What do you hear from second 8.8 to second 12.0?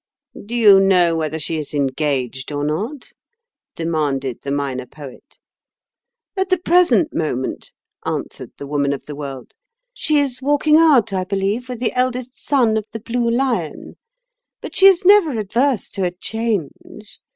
of the World, "she is walking out, I believe, with the